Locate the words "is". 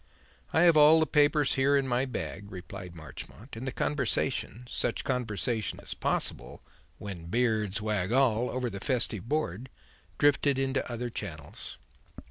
5.89-5.93